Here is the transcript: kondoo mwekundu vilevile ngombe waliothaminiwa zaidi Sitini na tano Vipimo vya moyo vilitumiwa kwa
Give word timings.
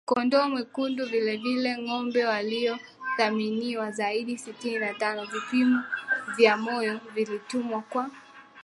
kondoo 0.09 0.47
mwekundu 0.49 1.05
vilevile 1.05 1.77
ngombe 1.77 2.25
waliothaminiwa 2.25 3.91
zaidi 3.91 4.37
Sitini 4.37 4.79
na 4.79 4.93
tano 4.93 5.25
Vipimo 5.25 5.83
vya 6.37 6.57
moyo 6.57 6.99
vilitumiwa 7.13 7.81
kwa 7.81 8.09